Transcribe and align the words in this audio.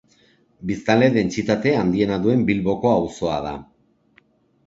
Biztanle 0.69 1.09
dentsitate 1.17 1.73
handiena 1.81 2.17
duen 2.25 2.41
Bilboko 2.49 2.93
auzoa 2.93 3.35
da. 3.49 3.55